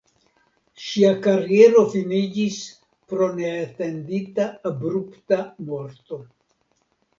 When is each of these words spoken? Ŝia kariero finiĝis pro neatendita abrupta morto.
Ŝia 0.85 1.11
kariero 1.27 1.83
finiĝis 1.91 2.57
pro 3.13 3.29
neatendita 3.41 4.49
abrupta 4.73 5.41
morto. 5.71 6.23